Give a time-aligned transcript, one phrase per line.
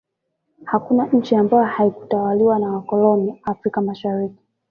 [0.63, 4.43] hakuna nchi ambayo haikutawaliwa na wakoloni afrika mashariki